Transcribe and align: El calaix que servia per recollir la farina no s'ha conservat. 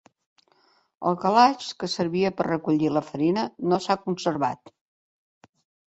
El 1.09 1.17
calaix 1.25 1.67
que 1.83 1.91
servia 1.97 2.33
per 2.39 2.47
recollir 2.49 2.91
la 2.97 3.05
farina 3.13 3.47
no 3.71 3.83
s'ha 3.87 4.01
conservat. 4.09 4.77